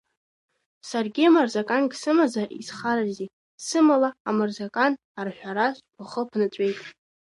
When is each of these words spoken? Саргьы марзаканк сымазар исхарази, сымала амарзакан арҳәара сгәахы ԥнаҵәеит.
Саргьы 0.89 1.25
марзаканк 1.35 1.91
сымазар 2.01 2.47
исхарази, 2.61 3.31
сымала 3.65 4.09
амарзакан 4.29 4.93
арҳәара 5.19 5.67
сгәахы 5.77 6.21
ԥнаҵәеит. 6.29 6.77